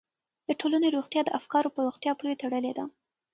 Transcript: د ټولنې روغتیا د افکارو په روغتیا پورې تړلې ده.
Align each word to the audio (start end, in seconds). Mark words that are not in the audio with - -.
د 0.47 0.49
ټولنې 0.59 0.87
روغتیا 0.95 1.21
د 1.25 1.29
افکارو 1.39 1.73
په 1.75 1.79
روغتیا 1.85 2.11
پورې 2.19 2.39
تړلې 2.41 2.71
ده. 2.77 2.85